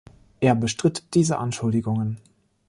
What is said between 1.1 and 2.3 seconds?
diese Anschuldigungen.